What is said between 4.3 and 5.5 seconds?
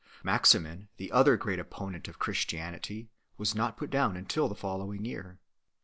the following year.